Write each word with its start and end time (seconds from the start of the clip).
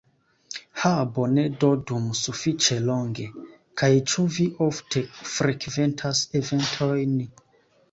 Ha 0.83 0.93
bone 1.17 1.43
do 1.63 1.69
dum 1.91 2.07
sufiĉe 2.21 2.79
longe! 2.87 3.27
kaj 3.83 3.91
ĉu 4.13 4.27
vi 4.39 4.49
ofte 4.71 5.05
frekventas 5.37 6.25
eventojn 6.43 7.17